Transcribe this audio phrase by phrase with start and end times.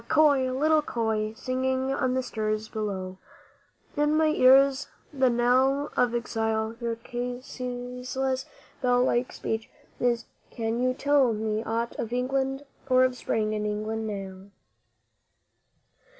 [0.09, 3.19] köil, little köil, singing on the siris bough,
[3.95, 8.47] In my ears the knell of exile your ceaseless
[8.81, 9.69] bell like speech
[9.99, 14.49] is Can you tell me aught of England or of Spring in England now?